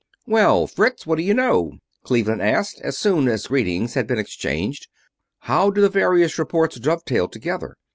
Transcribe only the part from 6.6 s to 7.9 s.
dovetail together?